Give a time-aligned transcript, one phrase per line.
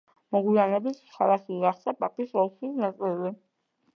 [0.35, 3.33] მოგვიანებით ქალაქი გახდა პაპის ოლქის ნაწილი.